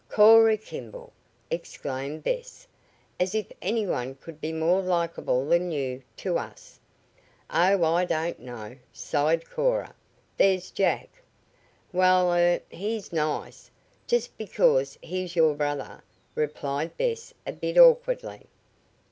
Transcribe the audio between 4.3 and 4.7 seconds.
be